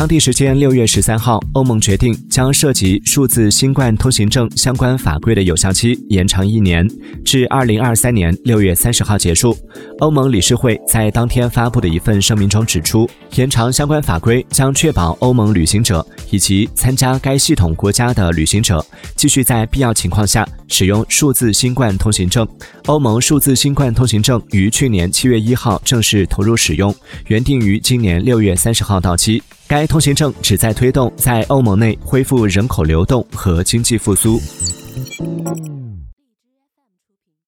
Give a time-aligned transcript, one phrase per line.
[0.00, 6.88] 当地时间六月十三号，欧盟决定将涉及数字新冠通行证相关法规的有效期延长一年，
[7.22, 9.54] 至二零二三年六月三十号结束。
[9.98, 18.82] 欧盟理事会在当天发布的一份声明中指出，延长相关法规将确保欧盟旅行者以及参加该系统国家的旅行者
[19.16, 22.48] 继续在必要情况下使用数字新冠通行证。
[22.86, 26.94] 欧盟数字新冠通行证于去年七月一号正式投入使用，
[27.26, 29.42] 原定于今年六月三十号到期。
[29.70, 34.36] 该通行证旨在推动在欧盟内恢复人口流动和经济复苏。